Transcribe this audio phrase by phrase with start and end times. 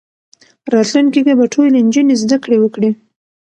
[0.73, 2.91] راتلونکي کې به ټولې نجونې زدهکړې وکړي.